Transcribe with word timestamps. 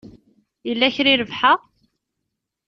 Yell 0.67 0.81
kra 0.95 1.09
i 1.13 1.15
rebḥeɣ? 1.19 1.59